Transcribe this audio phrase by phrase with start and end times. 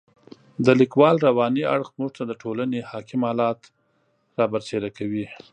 [0.65, 3.59] د لیکوال رواني اړخ موږ ته د ټولنې حاکم حالات
[4.37, 5.25] را برسېره کوي.